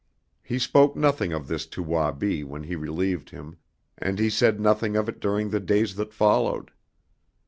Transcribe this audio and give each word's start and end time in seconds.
He 0.41 0.57
spoke 0.57 0.95
nothing 0.95 1.31
of 1.31 1.45
this 1.47 1.67
to 1.67 1.83
Wabi 1.83 2.43
when 2.43 2.63
he 2.63 2.75
relieved 2.75 3.29
him, 3.29 3.57
and 3.99 4.17
he 4.17 4.31
said 4.31 4.59
nothing 4.59 4.95
of 4.97 5.07
it 5.07 5.19
during 5.19 5.51
the 5.51 5.59
days 5.59 5.93
that 5.93 6.11
followed. 6.11 6.71